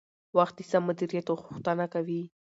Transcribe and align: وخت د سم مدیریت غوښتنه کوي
وخت 0.37 0.55
د 0.57 0.61
سم 0.69 0.83
مدیریت 0.89 1.27
غوښتنه 1.37 1.85
کوي 1.93 2.21